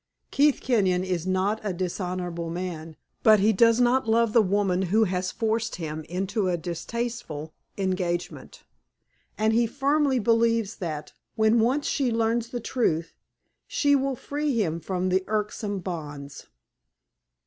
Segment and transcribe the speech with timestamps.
[0.31, 5.03] Keith Kenyon is not a dishonorable man; but he does not love the woman who
[5.03, 8.63] has forced him into a distasteful engagement,
[9.37, 13.13] and he firmly believes that, when once she learns the truth,
[13.67, 16.47] she will free him from the irksome bonds.